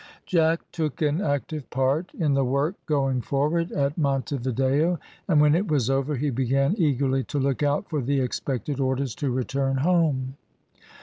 [0.25, 5.53] Jack took an active part in the work going forward at Monte Video, and when
[5.53, 9.77] it was over he began eagerly to look out for the expected orders to return
[9.77, 10.37] home.